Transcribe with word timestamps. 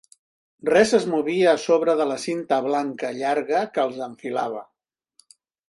Res 0.69 0.93
es 0.99 1.03
movia 1.11 1.51
a 1.51 1.59
sobre 1.65 1.95
de 1.99 2.07
la 2.13 2.17
cinta 2.25 2.59
blanca 2.69 3.13
llarga 3.21 3.63
que 3.77 3.85
els 3.87 4.03
enfilava. 4.09 4.67